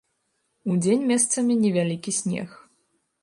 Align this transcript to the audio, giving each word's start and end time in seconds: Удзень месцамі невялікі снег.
Удзень 0.75 1.03
месцамі 1.11 1.59
невялікі 1.65 2.11
снег. 2.23 2.49